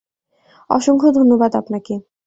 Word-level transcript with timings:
অসংখ্য 0.69 1.09
ধন্যবাদ, 1.11 1.51
আপনাকে। 1.55 1.93